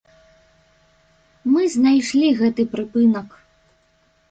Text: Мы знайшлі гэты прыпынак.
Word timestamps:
Мы 1.51 1.61
знайшлі 1.75 2.33
гэты 2.41 2.61
прыпынак. 2.75 3.39